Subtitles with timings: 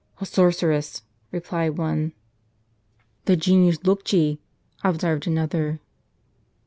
[0.19, 2.07] "A sorceress," replied one.
[2.07, 2.11] ^"
[3.25, 5.79] The genius loci,''^ * observed another.